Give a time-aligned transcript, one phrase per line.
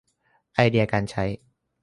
[0.53, 1.23] ไอเดียการใช้